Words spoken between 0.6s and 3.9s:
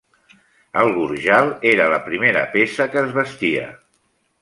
El gorjal era la primera peça que es vestia.